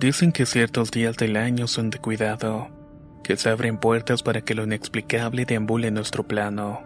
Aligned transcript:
Dicen 0.00 0.30
que 0.30 0.46
ciertos 0.46 0.92
días 0.92 1.16
del 1.16 1.36
año 1.36 1.66
son 1.66 1.90
de 1.90 1.98
cuidado, 1.98 2.68
que 3.24 3.36
se 3.36 3.50
abren 3.50 3.78
puertas 3.78 4.22
para 4.22 4.42
que 4.42 4.54
lo 4.54 4.62
inexplicable 4.62 5.44
deambule 5.44 5.90
nuestro 5.90 6.22
plano. 6.22 6.84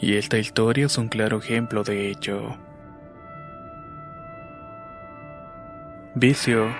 Y 0.00 0.16
esta 0.16 0.36
historia 0.36 0.86
es 0.86 0.98
un 0.98 1.06
claro 1.06 1.38
ejemplo 1.38 1.84
de 1.84 2.10
ello. 2.10 2.56
Vicio. 6.16 6.74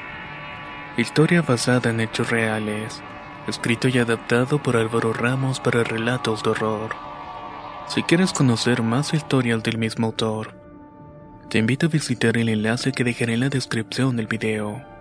Historia 0.96 1.40
basada 1.42 1.90
en 1.90 2.00
hechos 2.00 2.28
reales, 2.28 3.00
escrito 3.46 3.86
y 3.86 3.98
adaptado 3.98 4.60
por 4.60 4.76
Álvaro 4.76 5.12
Ramos 5.12 5.60
para 5.60 5.84
relatos 5.84 6.42
de 6.42 6.50
horror. 6.50 6.96
Si 7.86 8.02
quieres 8.02 8.32
conocer 8.32 8.82
más 8.82 9.14
historias 9.14 9.62
del 9.62 9.78
mismo 9.78 10.08
autor, 10.08 10.56
te 11.48 11.58
invito 11.58 11.86
a 11.86 11.90
visitar 11.90 12.36
el 12.36 12.48
enlace 12.48 12.90
que 12.90 13.04
dejaré 13.04 13.34
en 13.34 13.40
la 13.40 13.50
descripción 13.50 14.16
del 14.16 14.26
video. 14.26 14.91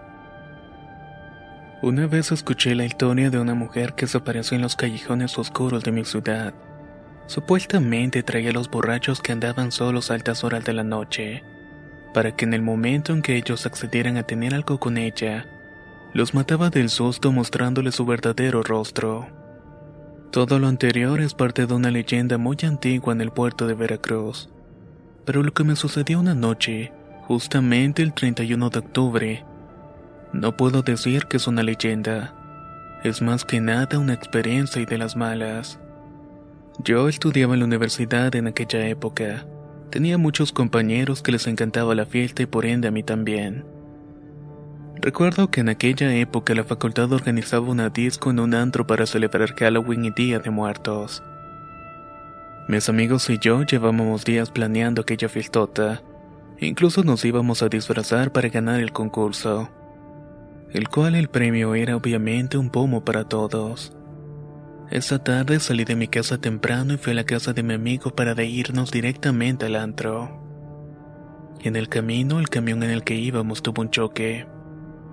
Una 1.83 2.05
vez 2.05 2.31
escuché 2.31 2.75
la 2.75 2.85
historia 2.85 3.31
de 3.31 3.39
una 3.39 3.55
mujer 3.55 3.93
que 3.95 4.05
desapareció 4.05 4.53
en 4.53 4.61
los 4.61 4.75
callejones 4.75 5.39
oscuros 5.39 5.83
de 5.83 5.91
mi 5.91 6.05
ciudad. 6.05 6.53
Supuestamente 7.25 8.21
traía 8.21 8.51
a 8.51 8.53
los 8.53 8.69
borrachos 8.69 9.19
que 9.19 9.31
andaban 9.31 9.71
solos 9.71 10.11
a 10.11 10.13
altas 10.13 10.43
horas 10.43 10.63
de 10.63 10.73
la 10.73 10.83
noche, 10.83 11.43
para 12.13 12.35
que 12.35 12.45
en 12.45 12.53
el 12.53 12.61
momento 12.61 13.13
en 13.13 13.23
que 13.23 13.35
ellos 13.35 13.65
accedieran 13.65 14.17
a 14.17 14.23
tener 14.23 14.53
algo 14.53 14.79
con 14.79 14.99
ella, 14.99 15.47
los 16.13 16.35
mataba 16.35 16.69
del 16.69 16.89
susto 16.89 17.31
mostrándole 17.31 17.91
su 17.91 18.05
verdadero 18.05 18.61
rostro. 18.61 19.27
Todo 20.29 20.59
lo 20.59 20.67
anterior 20.67 21.19
es 21.19 21.33
parte 21.33 21.65
de 21.65 21.73
una 21.73 21.89
leyenda 21.89 22.37
muy 22.37 22.57
antigua 22.61 23.11
en 23.11 23.21
el 23.21 23.31
puerto 23.31 23.65
de 23.65 23.73
Veracruz. 23.73 24.51
Pero 25.25 25.41
lo 25.41 25.51
que 25.51 25.63
me 25.63 25.75
sucedió 25.75 26.19
una 26.19 26.35
noche, 26.35 26.93
justamente 27.27 28.03
el 28.03 28.13
31 28.13 28.69
de 28.69 28.79
octubre, 28.79 29.45
no 30.33 30.55
puedo 30.55 30.81
decir 30.81 31.25
que 31.25 31.37
es 31.37 31.47
una 31.47 31.63
leyenda. 31.63 32.33
Es 33.03 33.21
más 33.21 33.43
que 33.43 33.59
nada 33.59 33.99
una 33.99 34.13
experiencia 34.13 34.81
y 34.81 34.85
de 34.85 34.97
las 34.97 35.15
malas. 35.15 35.79
Yo 36.79 37.09
estudiaba 37.09 37.53
en 37.53 37.59
la 37.59 37.65
universidad 37.65 38.33
en 38.35 38.47
aquella 38.47 38.87
época. 38.87 39.45
Tenía 39.89 40.17
muchos 40.17 40.53
compañeros 40.53 41.21
que 41.21 41.33
les 41.33 41.47
encantaba 41.47 41.95
la 41.95 42.05
fiesta 42.05 42.43
y 42.43 42.45
por 42.45 42.65
ende 42.65 42.87
a 42.87 42.91
mí 42.91 43.03
también. 43.03 43.65
Recuerdo 44.95 45.49
que 45.49 45.61
en 45.61 45.69
aquella 45.69 46.13
época 46.15 46.53
la 46.53 46.63
facultad 46.63 47.11
organizaba 47.11 47.67
una 47.67 47.89
disco 47.89 48.29
en 48.29 48.39
un 48.39 48.53
antro 48.53 48.87
para 48.87 49.05
celebrar 49.05 49.55
Halloween 49.55 50.05
y 50.05 50.11
Día 50.11 50.39
de 50.39 50.51
Muertos. 50.51 51.23
Mis 52.67 52.87
amigos 52.87 53.29
y 53.29 53.37
yo 53.39 53.63
llevábamos 53.63 54.23
días 54.23 54.51
planeando 54.51 55.01
aquella 55.01 55.27
fiestota. 55.27 56.03
Incluso 56.59 57.03
nos 57.03 57.25
íbamos 57.25 57.63
a 57.63 57.69
disfrazar 57.69 58.31
para 58.31 58.49
ganar 58.49 58.79
el 58.79 58.91
concurso, 58.91 59.69
el 60.73 60.87
cual 60.87 61.15
el 61.15 61.27
premio 61.27 61.75
era 61.75 61.95
obviamente 61.95 62.57
un 62.57 62.69
pomo 62.69 63.03
para 63.03 63.25
todos. 63.25 63.93
Esa 64.89 65.23
tarde 65.23 65.59
salí 65.59 65.85
de 65.85 65.95
mi 65.95 66.07
casa 66.07 66.37
temprano 66.37 66.93
y 66.93 66.97
fui 66.97 67.11
a 67.11 67.15
la 67.15 67.23
casa 67.25 67.53
de 67.53 67.63
mi 67.63 67.73
amigo 67.73 68.15
para 68.15 68.35
de 68.35 68.45
irnos 68.45 68.91
directamente 68.91 69.65
al 69.65 69.75
antro. 69.75 70.41
En 71.61 71.75
el 71.75 71.89
camino, 71.89 72.39
el 72.39 72.49
camión 72.49 72.83
en 72.83 72.89
el 72.89 73.03
que 73.03 73.15
íbamos 73.15 73.61
tuvo 73.61 73.81
un 73.81 73.89
choque. 73.89 74.47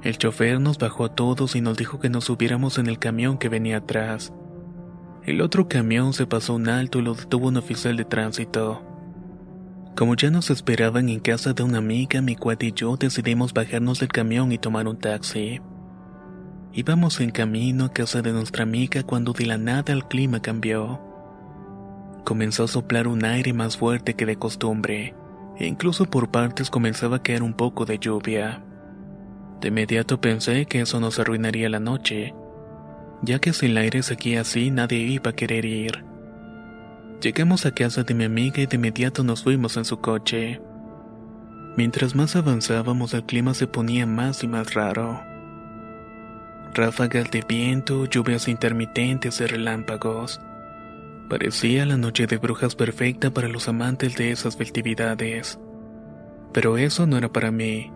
El 0.02 0.16
chofer 0.16 0.60
nos 0.60 0.78
bajó 0.78 1.04
a 1.04 1.14
todos 1.14 1.56
y 1.56 1.60
nos 1.60 1.76
dijo 1.76 1.98
que 1.98 2.08
nos 2.08 2.24
subiéramos 2.24 2.78
en 2.78 2.86
el 2.86 2.98
camión 2.98 3.36
que 3.36 3.48
venía 3.48 3.78
atrás. 3.78 4.32
El 5.24 5.40
otro 5.42 5.68
camión 5.68 6.12
se 6.12 6.26
pasó 6.26 6.54
un 6.54 6.68
alto 6.68 7.00
y 7.00 7.02
lo 7.02 7.14
detuvo 7.14 7.48
un 7.48 7.56
oficial 7.56 7.96
de 7.96 8.04
tránsito. 8.04 8.87
Como 9.98 10.14
ya 10.14 10.30
nos 10.30 10.48
esperaban 10.50 11.08
en 11.08 11.18
casa 11.18 11.54
de 11.54 11.64
una 11.64 11.78
amiga, 11.78 12.22
mi 12.22 12.36
cuate 12.36 12.66
y 12.66 12.72
yo 12.72 12.96
decidimos 12.96 13.52
bajarnos 13.52 13.98
del 13.98 14.10
camión 14.10 14.52
y 14.52 14.58
tomar 14.58 14.86
un 14.86 14.96
taxi. 14.96 15.60
Íbamos 16.72 17.20
en 17.20 17.32
camino 17.32 17.86
a 17.86 17.92
casa 17.92 18.22
de 18.22 18.30
nuestra 18.32 18.62
amiga 18.62 19.02
cuando 19.02 19.32
de 19.32 19.46
la 19.46 19.58
nada 19.58 19.92
el 19.92 20.04
clima 20.04 20.40
cambió. 20.40 21.00
Comenzó 22.24 22.62
a 22.62 22.68
soplar 22.68 23.08
un 23.08 23.24
aire 23.24 23.52
más 23.52 23.76
fuerte 23.76 24.14
que 24.14 24.24
de 24.24 24.36
costumbre, 24.36 25.16
e 25.58 25.66
incluso 25.66 26.04
por 26.04 26.30
partes 26.30 26.70
comenzaba 26.70 27.16
a 27.16 27.22
caer 27.24 27.42
un 27.42 27.54
poco 27.54 27.84
de 27.84 27.98
lluvia. 27.98 28.62
De 29.60 29.66
inmediato 29.66 30.20
pensé 30.20 30.66
que 30.66 30.80
eso 30.80 31.00
nos 31.00 31.18
arruinaría 31.18 31.68
la 31.68 31.80
noche, 31.80 32.36
ya 33.22 33.40
que 33.40 33.52
si 33.52 33.66
el 33.66 33.76
aire 33.76 34.04
seguía 34.04 34.42
así 34.42 34.70
nadie 34.70 34.98
iba 34.98 35.30
a 35.30 35.34
querer 35.34 35.64
ir. 35.64 36.04
Llegamos 37.20 37.66
a 37.66 37.72
casa 37.72 38.04
de 38.04 38.14
mi 38.14 38.22
amiga 38.22 38.62
y 38.62 38.66
de 38.66 38.76
inmediato 38.76 39.24
nos 39.24 39.42
fuimos 39.42 39.76
en 39.76 39.84
su 39.84 40.00
coche. 40.00 40.60
Mientras 41.76 42.14
más 42.14 42.36
avanzábamos 42.36 43.12
el 43.12 43.24
clima 43.24 43.54
se 43.54 43.66
ponía 43.66 44.06
más 44.06 44.44
y 44.44 44.48
más 44.48 44.74
raro. 44.74 45.20
Ráfagas 46.74 47.28
de 47.32 47.42
viento, 47.48 48.06
lluvias 48.06 48.46
intermitentes 48.46 49.40
y 49.40 49.46
relámpagos. 49.46 50.40
Parecía 51.28 51.86
la 51.86 51.96
noche 51.96 52.28
de 52.28 52.36
brujas 52.36 52.76
perfecta 52.76 53.32
para 53.32 53.48
los 53.48 53.66
amantes 53.66 54.14
de 54.14 54.30
esas 54.30 54.56
festividades. 54.56 55.58
Pero 56.52 56.78
eso 56.78 57.04
no 57.08 57.18
era 57.18 57.32
para 57.32 57.50
mí. 57.50 57.90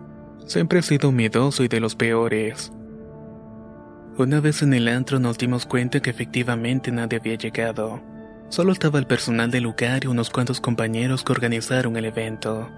Siempre 0.47 0.79
he 0.79 0.83
sido 0.83 1.13
miedoso 1.13 1.63
y 1.63 1.69
de 1.69 1.79
los 1.79 1.95
peores. 1.95 2.73
Una 4.17 4.41
vez 4.41 4.63
en 4.63 4.73
el 4.73 4.89
antro 4.89 5.19
nos 5.19 5.37
dimos 5.37 5.65
cuenta 5.65 6.01
que 6.01 6.09
efectivamente 6.09 6.91
nadie 6.91 7.19
había 7.19 7.35
llegado. 7.35 8.01
Solo 8.53 8.71
estaba 8.71 8.99
el 8.99 9.07
personal 9.07 9.49
del 9.49 9.63
lugar 9.63 10.03
y 10.03 10.07
unos 10.07 10.29
cuantos 10.29 10.61
compañeros 10.61 11.23
que 11.23 11.31
organizaron 11.31 11.97
el 11.97 12.05
evento. 12.05 12.69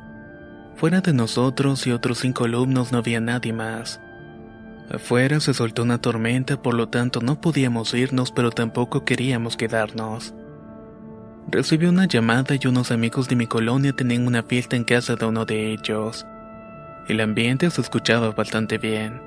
Fuera 0.77 1.01
de 1.01 1.11
nosotros 1.11 1.85
y 1.85 1.91
otros 1.91 2.19
cinco 2.19 2.45
alumnos 2.45 2.93
no 2.93 2.99
había 2.99 3.19
nadie 3.19 3.51
más. 3.51 3.99
Afuera 4.89 5.41
se 5.41 5.53
soltó 5.53 5.83
una 5.83 5.97
tormenta, 5.97 6.61
por 6.61 6.75
lo 6.75 6.87
tanto 6.87 7.19
no 7.19 7.41
podíamos 7.41 7.93
irnos, 7.93 8.31
pero 8.31 8.51
tampoco 8.51 9.03
queríamos 9.03 9.57
quedarnos. 9.57 10.33
Recibí 11.49 11.87
una 11.87 12.05
llamada 12.05 12.55
y 12.57 12.67
unos 12.67 12.91
amigos 12.91 13.27
de 13.27 13.35
mi 13.35 13.45
colonia 13.45 13.91
tenían 13.91 14.27
una 14.27 14.43
fiesta 14.43 14.77
en 14.77 14.85
casa 14.85 15.17
de 15.17 15.25
uno 15.25 15.43
de 15.43 15.73
ellos. 15.73 16.25
El 17.09 17.19
ambiente 17.19 17.69
se 17.69 17.81
escuchaba 17.81 18.31
bastante 18.31 18.77
bien. 18.77 19.21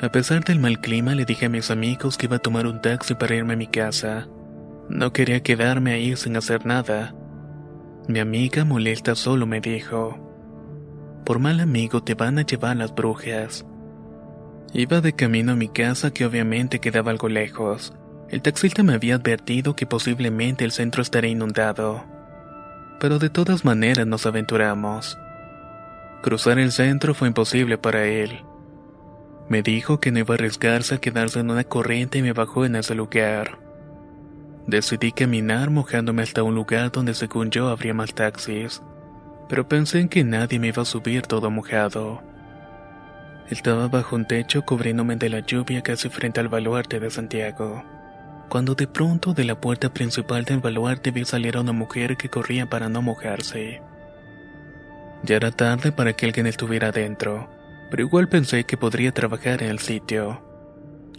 A 0.00 0.08
pesar 0.08 0.44
del 0.44 0.60
mal 0.60 0.80
clima, 0.80 1.16
le 1.16 1.24
dije 1.24 1.46
a 1.46 1.48
mis 1.48 1.72
amigos 1.72 2.16
que 2.16 2.26
iba 2.26 2.36
a 2.36 2.38
tomar 2.38 2.68
un 2.68 2.80
taxi 2.80 3.14
para 3.14 3.34
irme 3.34 3.54
a 3.54 3.56
mi 3.56 3.66
casa. 3.66 4.28
No 4.88 5.12
quería 5.12 5.42
quedarme 5.42 5.92
ahí 5.92 6.16
sin 6.16 6.36
hacer 6.36 6.64
nada. 6.64 7.14
Mi 8.08 8.20
amiga 8.20 8.64
molesta 8.64 9.16
solo 9.16 9.46
me 9.46 9.60
dijo, 9.60 10.26
por 11.24 11.40
mal 11.40 11.58
amigo 11.58 12.04
te 12.04 12.14
van 12.14 12.38
a 12.38 12.42
llevar 12.42 12.76
las 12.76 12.94
brujas. 12.94 13.66
Iba 14.72 15.00
de 15.00 15.12
camino 15.12 15.52
a 15.52 15.56
mi 15.56 15.68
casa 15.68 16.12
que 16.12 16.24
obviamente 16.24 16.78
quedaba 16.78 17.10
algo 17.10 17.28
lejos. 17.28 17.92
El 18.30 18.42
taxista 18.42 18.84
me 18.84 18.94
había 18.94 19.16
advertido 19.16 19.74
que 19.74 19.86
posiblemente 19.86 20.64
el 20.64 20.70
centro 20.70 21.02
estaría 21.02 21.30
inundado. 21.30 22.04
Pero 23.00 23.18
de 23.18 23.28
todas 23.28 23.64
maneras 23.64 24.06
nos 24.06 24.24
aventuramos. 24.24 25.18
Cruzar 26.22 26.60
el 26.60 26.70
centro 26.70 27.12
fue 27.12 27.26
imposible 27.26 27.76
para 27.76 28.04
él. 28.04 28.44
Me 29.48 29.62
dijo 29.62 29.98
que 29.98 30.12
no 30.12 30.20
iba 30.20 30.34
a 30.34 30.36
arriesgarse 30.36 30.94
a 30.94 30.98
quedarse 30.98 31.40
en 31.40 31.50
una 31.50 31.64
corriente 31.64 32.18
y 32.18 32.22
me 32.22 32.32
bajó 32.32 32.64
en 32.64 32.76
ese 32.76 32.94
lugar. 32.94 33.65
Decidí 34.66 35.12
caminar 35.12 35.70
mojándome 35.70 36.22
hasta 36.22 36.42
un 36.42 36.54
lugar 36.54 36.90
donde 36.90 37.14
según 37.14 37.50
yo 37.50 37.68
habría 37.68 37.94
más 37.94 38.14
taxis, 38.14 38.82
pero 39.48 39.68
pensé 39.68 40.00
en 40.00 40.08
que 40.08 40.24
nadie 40.24 40.58
me 40.58 40.68
iba 40.68 40.82
a 40.82 40.86
subir 40.86 41.22
todo 41.22 41.50
mojado. 41.50 42.20
Estaba 43.48 43.86
bajo 43.86 44.16
un 44.16 44.26
techo 44.26 44.62
cubriéndome 44.62 45.14
de 45.14 45.28
la 45.28 45.40
lluvia 45.40 45.82
casi 45.82 46.08
frente 46.08 46.40
al 46.40 46.48
baluarte 46.48 46.98
de 46.98 47.10
Santiago. 47.10 47.84
cuando 48.48 48.74
de 48.76 48.86
pronto 48.86 49.34
de 49.34 49.44
la 49.44 49.60
puerta 49.60 49.92
principal 49.92 50.44
del 50.44 50.60
baluarte 50.60 51.10
vi 51.10 51.24
salir 51.24 51.56
a 51.56 51.60
una 51.60 51.72
mujer 51.72 52.16
que 52.16 52.28
corría 52.28 52.66
para 52.66 52.88
no 52.88 53.02
mojarse. 53.02 53.82
Ya 55.24 55.36
era 55.36 55.50
tarde 55.50 55.90
para 55.92 56.12
que 56.12 56.26
alguien 56.26 56.46
estuviera 56.46 56.92
dentro, 56.92 57.48
pero 57.90 58.04
igual 58.04 58.28
pensé 58.28 58.64
que 58.64 58.76
podría 58.76 59.12
trabajar 59.12 59.62
en 59.62 59.70
el 59.70 59.80
sitio. 59.80 60.40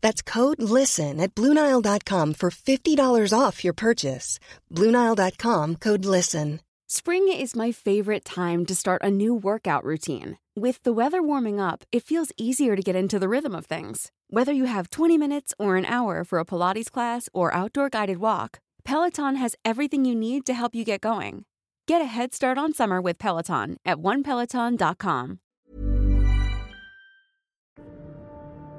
That's 0.00 0.22
code 0.22 0.62
LISTEN 0.62 1.20
at 1.20 1.34
Bluenile.com 1.34 2.34
for 2.34 2.50
$50 2.50 3.32
off 3.38 3.64
your 3.64 3.74
purchase. 3.74 4.38
Bluenile.com 4.74 5.76
code 5.76 6.04
LISTEN. 6.04 6.60
Spring 6.90 7.28
is 7.28 7.54
my 7.54 7.70
favorite 7.70 8.24
time 8.24 8.64
to 8.64 8.74
start 8.74 9.02
a 9.04 9.10
new 9.10 9.34
workout 9.34 9.84
routine. 9.84 10.38
With 10.56 10.82
the 10.84 10.92
weather 10.92 11.22
warming 11.22 11.60
up, 11.60 11.84
it 11.92 12.02
feels 12.02 12.32
easier 12.38 12.76
to 12.76 12.82
get 12.82 12.96
into 12.96 13.18
the 13.18 13.28
rhythm 13.28 13.54
of 13.54 13.66
things. 13.66 14.10
Whether 14.30 14.52
you 14.52 14.64
have 14.64 14.88
20 14.88 15.18
minutes 15.18 15.52
or 15.58 15.76
an 15.76 15.84
hour 15.84 16.24
for 16.24 16.38
a 16.38 16.46
Pilates 16.46 16.90
class 16.90 17.28
or 17.34 17.52
outdoor 17.52 17.90
guided 17.90 18.18
walk, 18.18 18.60
Peloton 18.84 19.36
has 19.36 19.54
everything 19.66 20.06
you 20.06 20.14
need 20.14 20.46
to 20.46 20.54
help 20.54 20.74
you 20.74 20.84
get 20.84 21.02
going. 21.02 21.44
Get 21.86 22.00
a 22.00 22.06
head 22.06 22.32
start 22.32 22.56
on 22.56 22.72
summer 22.72 23.02
with 23.02 23.18
Peloton 23.18 23.76
at 23.84 23.98
onepeloton.com. 23.98 25.40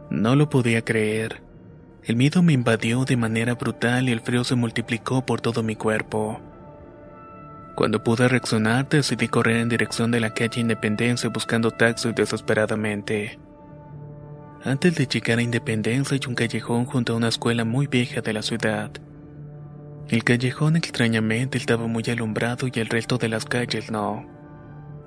No 0.10 0.36
lo 0.36 0.50
podía 0.50 0.84
creer. 0.84 1.42
El 2.04 2.16
miedo 2.16 2.42
me 2.42 2.54
invadió 2.54 3.06
de 3.06 3.18
manera 3.18 3.54
brutal 3.54 4.10
y 4.10 4.12
el 4.12 4.22
frío 4.22 4.44
se 4.44 4.56
multiplicó 4.56 5.26
por 5.26 5.42
todo 5.42 5.62
mi 5.62 5.76
cuerpo. 5.76 6.42
Cuando 7.76 8.04
pude 8.04 8.28
reaccionar, 8.28 8.90
decidí 8.90 9.28
correr 9.28 9.58
en 9.58 9.70
dirección 9.70 10.10
de 10.10 10.20
la 10.20 10.34
calle 10.34 10.62
Independencia 10.62 11.30
buscando 11.30 11.72
taxis 11.72 12.16
desesperadamente. 12.16 13.40
Antes 14.64 14.96
de 14.96 15.06
llegar 15.06 15.38
a 15.38 15.44
Independencia 15.44 16.16
hay 16.16 16.28
un 16.28 16.36
callejón 16.36 16.86
junto 16.86 17.14
a 17.14 17.16
una 17.16 17.30
escuela 17.30 17.64
muy 17.64 17.88
vieja 17.88 18.22
de 18.22 18.34
la 18.34 18.42
ciudad. 18.42 18.92
El 20.10 20.24
callejón 20.24 20.76
extrañamente 20.76 21.58
estaba 21.60 21.86
muy 21.86 22.04
alumbrado 22.08 22.68
y 22.68 22.80
el 22.80 22.88
resto 22.88 23.20
de 23.20 23.30
las 23.30 23.46
calles 23.46 23.92
no. 23.92 24.26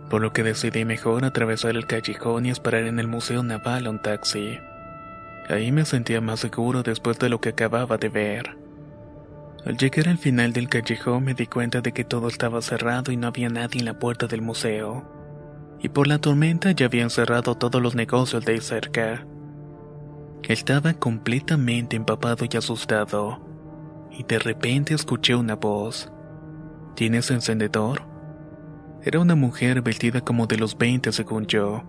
Por 0.08 0.22
lo 0.22 0.32
que 0.32 0.44
decidí 0.44 0.84
mejor 0.84 1.24
atravesar 1.24 1.72
el 1.72 1.86
callejón 1.86 2.46
y 2.46 2.50
esperar 2.50 2.84
en 2.84 3.00
el 3.00 3.08
Museo 3.08 3.42
Naval 3.42 3.86
a 3.86 3.90
un 3.90 4.00
taxi. 4.00 4.58
Ahí 5.48 5.72
me 5.72 5.84
sentía 5.84 6.20
más 6.20 6.40
seguro 6.40 6.82
después 6.82 7.18
de 7.18 7.28
lo 7.28 7.40
que 7.40 7.50
acababa 7.50 7.98
de 7.98 8.08
ver. 8.08 8.56
Al 9.64 9.76
llegar 9.76 10.08
al 10.08 10.18
final 10.18 10.52
del 10.52 10.68
callejón 10.68 11.24
me 11.24 11.34
di 11.34 11.46
cuenta 11.46 11.80
de 11.80 11.92
que 11.92 12.04
todo 12.04 12.28
estaba 12.28 12.62
cerrado 12.62 13.12
y 13.12 13.16
no 13.16 13.28
había 13.28 13.48
nadie 13.48 13.78
en 13.80 13.84
la 13.84 13.98
puerta 13.98 14.26
del 14.26 14.42
museo. 14.42 15.04
Y 15.80 15.88
por 15.88 16.06
la 16.06 16.18
tormenta 16.18 16.72
ya 16.72 16.86
habían 16.86 17.10
cerrado 17.10 17.56
todos 17.56 17.80
los 17.80 17.94
negocios 17.94 18.44
de 18.44 18.52
ahí 18.52 18.60
cerca. 18.60 19.26
Estaba 20.42 20.94
completamente 20.94 21.96
empapado 21.96 22.44
y 22.50 22.56
asustado. 22.56 23.40
Y 24.10 24.24
de 24.24 24.38
repente 24.38 24.94
escuché 24.94 25.34
una 25.34 25.54
voz. 25.54 26.12
¿Tienes 26.96 27.30
encendedor? 27.30 28.02
Era 29.02 29.20
una 29.20 29.34
mujer 29.34 29.82
vestida 29.82 30.20
como 30.20 30.46
de 30.46 30.58
los 30.58 30.76
20 30.76 31.12
según 31.12 31.46
yo. 31.46 31.84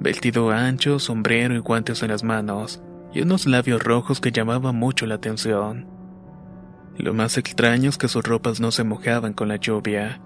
Vestido 0.00 0.50
ancho, 0.50 0.98
sombrero 0.98 1.54
y 1.54 1.58
guantes 1.58 2.02
en 2.02 2.10
las 2.10 2.22
manos, 2.22 2.82
y 3.12 3.22
unos 3.22 3.46
labios 3.46 3.82
rojos 3.82 4.20
que 4.20 4.32
llamaban 4.32 4.76
mucho 4.76 5.06
la 5.06 5.14
atención. 5.14 5.86
Lo 6.98 7.14
más 7.14 7.38
extraño 7.38 7.90
es 7.90 7.98
que 7.98 8.08
sus 8.08 8.22
ropas 8.22 8.60
no 8.60 8.70
se 8.70 8.84
mojaban 8.84 9.32
con 9.32 9.48
la 9.48 9.56
lluvia. 9.56 10.20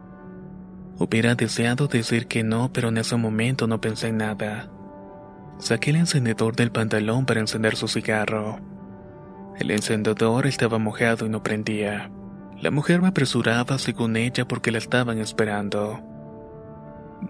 Hubiera 0.98 1.34
deseado 1.34 1.86
decir 1.86 2.26
que 2.26 2.42
no, 2.42 2.72
pero 2.72 2.88
en 2.88 2.98
ese 2.98 3.16
momento 3.16 3.66
no 3.66 3.80
pensé 3.80 4.08
en 4.08 4.18
nada. 4.18 4.70
Saqué 5.58 5.90
el 5.90 5.96
encendedor 5.96 6.56
del 6.56 6.72
pantalón 6.72 7.26
para 7.26 7.40
encender 7.40 7.76
su 7.76 7.88
cigarro. 7.88 8.60
El 9.58 9.70
encendedor 9.70 10.46
estaba 10.46 10.78
mojado 10.78 11.26
y 11.26 11.28
no 11.28 11.42
prendía. 11.42 12.10
La 12.60 12.70
mujer 12.70 13.00
me 13.00 13.08
apresuraba 13.08 13.78
según 13.78 14.16
ella 14.16 14.46
porque 14.46 14.70
la 14.70 14.78
estaban 14.78 15.18
esperando. 15.18 16.00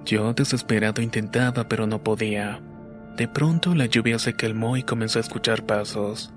Yo 0.05 0.33
desesperado 0.33 1.03
intentaba 1.03 1.69
pero 1.69 1.87
no 1.87 2.03
podía. 2.03 2.61
De 3.17 3.29
pronto 3.29 3.75
la 3.75 3.87
lluvia 3.87 4.19
se 4.19 4.35
calmó 4.35 4.77
y 4.77 4.83
comencé 4.83 5.19
a 5.19 5.23
escuchar 5.23 5.65
pasos. 5.65 6.33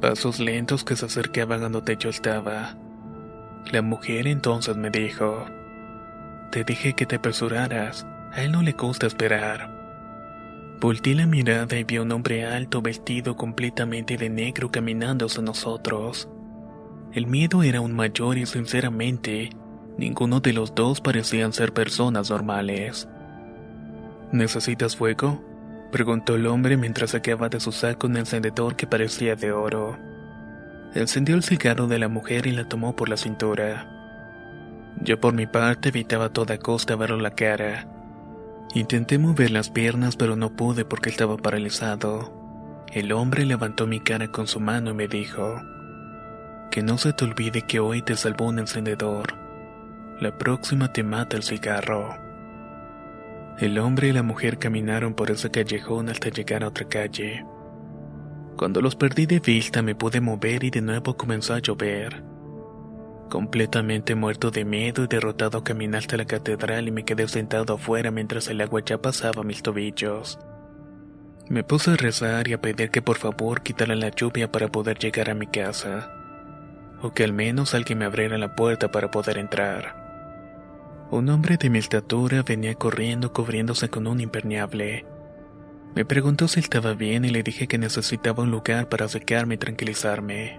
Pasos 0.00 0.40
lentos 0.40 0.84
que 0.84 0.96
se 0.96 1.06
acercaban 1.06 1.62
a 1.62 1.68
donde 1.68 1.96
yo 1.96 2.10
estaba. 2.10 2.76
La 3.70 3.82
mujer 3.82 4.26
entonces 4.26 4.76
me 4.76 4.90
dijo, 4.90 5.46
Te 6.50 6.64
dije 6.64 6.94
que 6.94 7.06
te 7.06 7.16
apresuraras, 7.16 8.06
a 8.32 8.42
él 8.42 8.52
no 8.52 8.62
le 8.62 8.72
gusta 8.72 9.06
esperar. 9.06 9.70
Volté 10.80 11.14
la 11.14 11.26
mirada 11.26 11.78
y 11.78 11.84
vi 11.84 11.96
a 11.96 12.02
un 12.02 12.10
hombre 12.10 12.44
alto 12.44 12.82
vestido 12.82 13.36
completamente 13.36 14.16
de 14.16 14.28
negro 14.28 14.70
caminando 14.70 15.26
hacia 15.26 15.40
nosotros. 15.40 16.28
El 17.12 17.28
miedo 17.28 17.62
era 17.62 17.78
aún 17.78 17.92
mayor 17.94 18.36
y 18.36 18.46
sinceramente, 18.46 19.50
ninguno 19.96 20.40
de 20.40 20.52
los 20.52 20.74
dos 20.74 21.00
parecían 21.00 21.52
ser 21.52 21.72
personas 21.72 22.30
normales. 22.30 23.08
¿Necesitas 24.32 24.96
fuego? 24.96 25.42
preguntó 25.90 26.36
el 26.36 26.46
hombre 26.46 26.76
mientras 26.76 27.10
sacaba 27.10 27.48
de 27.48 27.60
su 27.60 27.70
saco 27.70 28.06
un 28.06 28.16
encendedor 28.16 28.76
que 28.76 28.86
parecía 28.86 29.36
de 29.36 29.52
oro. 29.52 29.98
Encendió 30.94 31.34
el 31.34 31.42
cigarro 31.42 31.86
de 31.86 31.98
la 31.98 32.08
mujer 32.08 32.46
y 32.46 32.52
la 32.52 32.68
tomó 32.68 32.96
por 32.96 33.08
la 33.08 33.16
cintura. 33.16 33.88
Yo 35.00 35.20
por 35.20 35.34
mi 35.34 35.46
parte 35.46 35.90
evitaba 35.90 36.26
a 36.26 36.32
toda 36.32 36.58
costa 36.58 36.96
verlo 36.96 37.18
la 37.18 37.32
cara. 37.32 37.86
Intenté 38.74 39.18
mover 39.18 39.50
las 39.50 39.70
piernas 39.70 40.16
pero 40.16 40.36
no 40.36 40.56
pude 40.56 40.84
porque 40.84 41.10
estaba 41.10 41.36
paralizado. 41.36 42.32
El 42.92 43.12
hombre 43.12 43.44
levantó 43.44 43.86
mi 43.86 44.00
cara 44.00 44.28
con 44.28 44.46
su 44.46 44.60
mano 44.60 44.90
y 44.90 44.94
me 44.94 45.08
dijo, 45.08 45.60
que 46.70 46.82
no 46.82 46.96
se 46.96 47.12
te 47.12 47.24
olvide 47.24 47.62
que 47.62 47.80
hoy 47.80 48.00
te 48.02 48.16
salvó 48.16 48.46
un 48.46 48.58
encendedor. 48.58 49.41
La 50.22 50.38
próxima 50.38 50.92
te 50.92 51.02
mata 51.02 51.36
el 51.36 51.42
cigarro. 51.42 52.16
El 53.58 53.76
hombre 53.80 54.06
y 54.06 54.12
la 54.12 54.22
mujer 54.22 54.56
caminaron 54.56 55.14
por 55.14 55.32
ese 55.32 55.50
callejón 55.50 56.08
hasta 56.08 56.28
llegar 56.28 56.62
a 56.62 56.68
otra 56.68 56.86
calle. 56.86 57.44
Cuando 58.56 58.80
los 58.80 58.94
perdí 58.94 59.26
de 59.26 59.40
vista 59.40 59.82
me 59.82 59.96
pude 59.96 60.20
mover 60.20 60.62
y 60.62 60.70
de 60.70 60.80
nuevo 60.80 61.16
comenzó 61.16 61.54
a 61.54 61.58
llover. 61.58 62.22
Completamente 63.30 64.14
muerto 64.14 64.52
de 64.52 64.64
miedo 64.64 65.02
y 65.02 65.08
derrotado 65.08 65.64
caminé 65.64 65.98
hasta 65.98 66.16
la 66.16 66.24
catedral 66.24 66.86
y 66.86 66.92
me 66.92 67.04
quedé 67.04 67.26
sentado 67.26 67.74
afuera 67.74 68.12
mientras 68.12 68.46
el 68.46 68.60
agua 68.60 68.80
ya 68.84 69.02
pasaba 69.02 69.42
mis 69.42 69.60
tobillos. 69.60 70.38
Me 71.48 71.64
puse 71.64 71.90
a 71.90 71.96
rezar 71.96 72.46
y 72.46 72.52
a 72.52 72.60
pedir 72.60 72.92
que 72.92 73.02
por 73.02 73.16
favor 73.16 73.64
quitara 73.64 73.96
la 73.96 74.10
lluvia 74.10 74.52
para 74.52 74.68
poder 74.68 75.00
llegar 75.00 75.30
a 75.30 75.34
mi 75.34 75.48
casa, 75.48 76.12
o 77.02 77.12
que 77.12 77.24
al 77.24 77.32
menos 77.32 77.74
alguien 77.74 77.98
me 77.98 78.04
abriera 78.04 78.38
la 78.38 78.54
puerta 78.54 78.92
para 78.92 79.10
poder 79.10 79.36
entrar. 79.36 80.01
Un 81.12 81.28
hombre 81.28 81.58
de 81.58 81.68
mi 81.68 81.78
estatura 81.78 82.42
venía 82.42 82.74
corriendo 82.74 83.34
cubriéndose 83.34 83.90
con 83.90 84.06
un 84.06 84.22
impermeable. 84.22 85.04
Me 85.94 86.06
preguntó 86.06 86.48
si 86.48 86.60
estaba 86.60 86.94
bien 86.94 87.26
y 87.26 87.28
le 87.28 87.42
dije 87.42 87.68
que 87.68 87.76
necesitaba 87.76 88.44
un 88.44 88.50
lugar 88.50 88.88
para 88.88 89.06
secarme 89.08 89.56
y 89.56 89.58
tranquilizarme. 89.58 90.58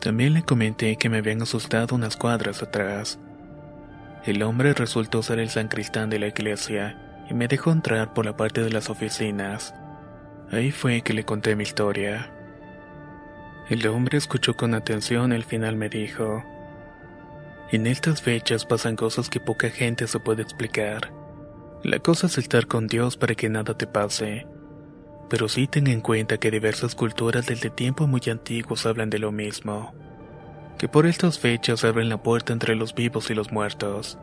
También 0.00 0.32
le 0.32 0.44
comenté 0.44 0.96
que 0.96 1.10
me 1.10 1.18
habían 1.18 1.42
asustado 1.42 1.94
unas 1.94 2.16
cuadras 2.16 2.62
atrás. 2.62 3.18
El 4.24 4.42
hombre 4.42 4.72
resultó 4.72 5.22
ser 5.22 5.40
el 5.40 5.50
sancristán 5.50 6.08
de 6.08 6.20
la 6.20 6.28
iglesia 6.28 7.26
y 7.28 7.34
me 7.34 7.48
dejó 7.48 7.70
entrar 7.70 8.14
por 8.14 8.24
la 8.24 8.34
parte 8.34 8.62
de 8.62 8.70
las 8.70 8.88
oficinas. 8.88 9.74
Ahí 10.50 10.70
fue 10.70 11.02
que 11.02 11.12
le 11.12 11.24
conté 11.24 11.54
mi 11.54 11.64
historia. 11.64 12.30
El 13.68 13.86
hombre 13.88 14.16
escuchó 14.16 14.56
con 14.56 14.72
atención 14.72 15.32
y 15.32 15.34
al 15.34 15.44
final 15.44 15.76
me 15.76 15.90
dijo, 15.90 16.42
en 17.70 17.86
estas 17.86 18.22
fechas 18.22 18.64
pasan 18.64 18.96
cosas 18.96 19.28
que 19.28 19.40
poca 19.40 19.68
gente 19.68 20.06
se 20.06 20.20
puede 20.20 20.42
explicar. 20.42 21.12
La 21.82 21.98
cosa 21.98 22.26
es 22.26 22.38
estar 22.38 22.66
con 22.66 22.86
Dios 22.86 23.16
para 23.16 23.34
que 23.34 23.48
nada 23.48 23.76
te 23.76 23.86
pase. 23.86 24.46
Pero 25.28 25.48
sí 25.48 25.66
ten 25.66 25.86
en 25.86 26.00
cuenta 26.00 26.38
que 26.38 26.50
diversas 26.50 26.94
culturas 26.94 27.46
desde 27.46 27.68
tiempos 27.68 28.08
muy 28.08 28.22
antiguos 28.30 28.86
hablan 28.86 29.10
de 29.10 29.18
lo 29.18 29.32
mismo. 29.32 29.94
Que 30.78 30.88
por 30.88 31.06
estas 31.06 31.38
fechas 31.38 31.84
abren 31.84 32.08
la 32.08 32.22
puerta 32.22 32.52
entre 32.52 32.74
los 32.74 32.94
vivos 32.94 33.30
y 33.30 33.34
los 33.34 33.52
muertos. 33.52 34.18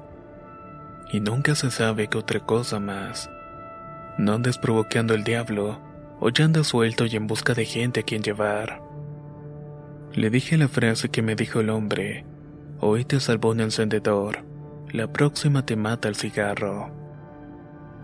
Y 1.13 1.19
nunca 1.19 1.53
se 1.53 1.69
sabe 1.69 2.07
qué 2.07 2.17
otra 2.17 2.39
cosa 2.39 2.79
más. 2.79 3.29
No 4.17 4.33
andes 4.33 4.57
provocando 4.57 5.13
al 5.13 5.23
diablo, 5.23 5.79
o 6.19 6.29
ya 6.29 6.45
andas 6.45 6.67
suelto 6.67 7.05
y 7.05 7.15
en 7.15 7.27
busca 7.27 7.53
de 7.53 7.65
gente 7.65 7.99
a 7.99 8.03
quien 8.03 8.23
llevar. 8.23 8.81
Le 10.13 10.29
dije 10.29 10.57
la 10.57 10.67
frase 10.67 11.09
que 11.09 11.21
me 11.21 11.35
dijo 11.35 11.59
el 11.59 11.69
hombre. 11.69 12.25
Hoy 12.81 13.05
te 13.05 13.21
salvó 13.21 13.51
un 13.51 13.61
encendedor, 13.61 14.43
la 14.91 15.07
próxima 15.11 15.65
te 15.65 15.77
mata 15.77 16.09
el 16.09 16.15
cigarro. 16.15 16.91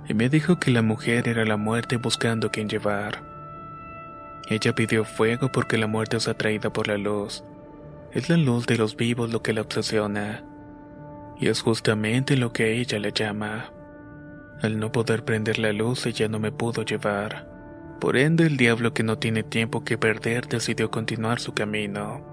Y 0.07 0.13
me 0.13 0.29
dijo 0.29 0.59
que 0.59 0.71
la 0.71 0.81
mujer 0.81 1.27
era 1.27 1.43
la 1.43 1.57
muerte 1.57 1.97
buscando 1.97 2.51
quien 2.51 2.69
llevar. 2.69 3.21
Ella 4.49 4.73
pidió 4.73 5.03
fuego 5.03 5.51
porque 5.51 5.77
la 5.77 5.87
muerte 5.87 6.17
es 6.17 6.29
atraída 6.29 6.71
por 6.71 6.87
la 6.87 6.97
luz. 6.97 7.43
Es 8.13 8.29
la 8.29 8.37
luz 8.37 8.65
de 8.65 8.77
los 8.77 8.95
vivos 8.95 9.31
lo 9.31 9.41
que 9.43 9.53
la 9.53 9.61
obsesiona. 9.61 10.43
Y 11.37 11.47
es 11.47 11.61
justamente 11.61 12.37
lo 12.37 12.53
que 12.53 12.79
ella 12.79 12.97
le 12.97 13.11
llama. 13.11 13.71
Al 14.61 14.79
no 14.79 14.91
poder 14.91 15.25
prender 15.25 15.59
la 15.59 15.73
luz, 15.73 16.05
ella 16.05 16.29
no 16.29 16.39
me 16.39 16.51
pudo 16.51 16.83
llevar. 16.83 17.47
Por 17.99 18.15
ende, 18.15 18.45
el 18.45 18.55
diablo 18.55 18.93
que 18.93 19.03
no 19.03 19.17
tiene 19.17 19.43
tiempo 19.43 19.83
que 19.83 19.97
perder 19.97 20.47
decidió 20.47 20.89
continuar 20.89 21.39
su 21.39 21.53
camino. 21.53 22.30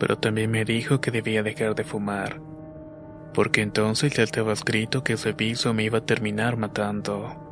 Pero 0.00 0.18
también 0.18 0.50
me 0.50 0.64
dijo 0.64 1.00
que 1.00 1.12
debía 1.12 1.44
dejar 1.44 1.76
de 1.76 1.84
fumar, 1.84 2.40
porque 3.34 3.60
entonces 3.60 4.12
ya 4.14 4.24
estaba 4.24 4.54
escrito 4.54 5.04
que 5.04 5.12
ese 5.12 5.32
viso 5.32 5.72
me 5.74 5.84
iba 5.84 5.98
a 5.98 6.06
terminar 6.06 6.56
matando. 6.56 7.46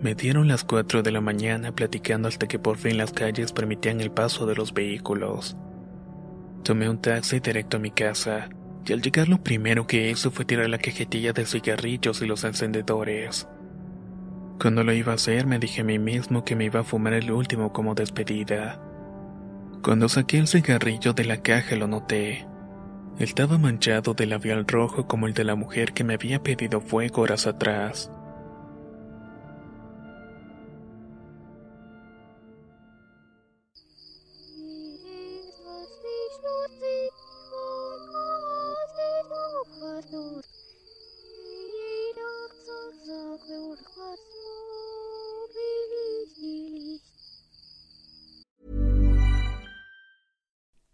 Me 0.00 0.14
dieron 0.14 0.48
las 0.48 0.64
4 0.64 1.02
de 1.02 1.12
la 1.12 1.22
mañana 1.22 1.72
platicando 1.72 2.28
hasta 2.28 2.48
que 2.48 2.58
por 2.58 2.76
fin 2.76 2.98
las 2.98 3.12
calles 3.12 3.52
permitían 3.52 4.00
el 4.00 4.10
paso 4.10 4.44
de 4.44 4.56
los 4.56 4.74
vehículos. 4.74 5.56
Tomé 6.64 6.90
un 6.90 7.00
taxi 7.00 7.38
directo 7.38 7.76
a 7.76 7.80
mi 7.80 7.92
casa, 7.92 8.50
y 8.84 8.92
al 8.92 9.00
llegar 9.00 9.28
lo 9.28 9.42
primero 9.42 9.86
que 9.86 10.10
hizo 10.10 10.30
fue 10.30 10.44
tirar 10.44 10.68
la 10.68 10.78
cajetilla 10.78 11.32
de 11.32 11.46
cigarrillos 11.46 12.20
y 12.22 12.26
los 12.26 12.44
encendedores. 12.44 13.48
Cuando 14.60 14.82
lo 14.82 14.92
iba 14.92 15.12
a 15.12 15.14
hacer 15.14 15.46
me 15.46 15.58
dije 15.58 15.82
a 15.82 15.84
mí 15.84 15.98
mismo 15.98 16.44
que 16.44 16.56
me 16.56 16.64
iba 16.64 16.80
a 16.80 16.84
fumar 16.84 17.12
el 17.12 17.30
último 17.30 17.72
como 17.72 17.94
despedida. 17.94 18.82
Cuando 19.82 20.08
saqué 20.08 20.38
el 20.38 20.48
cigarrillo 20.48 21.12
de 21.12 21.24
la 21.24 21.42
caja 21.42 21.76
lo 21.76 21.86
noté. 21.86 22.46
Estaba 23.18 23.56
manchado 23.56 24.14
de 24.14 24.26
labial 24.26 24.66
rojo 24.66 25.06
como 25.06 25.26
el 25.26 25.34
de 25.34 25.44
la 25.44 25.54
mujer 25.54 25.92
que 25.92 26.04
me 26.04 26.14
había 26.14 26.42
pedido 26.42 26.80
fuego 26.80 27.22
horas 27.22 27.46
atrás. 27.46 28.10